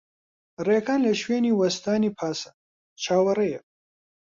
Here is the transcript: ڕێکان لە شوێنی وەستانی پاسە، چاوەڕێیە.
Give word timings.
ڕێکان 0.67 0.99
لە 1.07 1.13
شوێنی 1.21 1.57
وەستانی 1.59 2.15
پاسە، 2.17 2.51
چاوەڕێیە. 3.03 3.61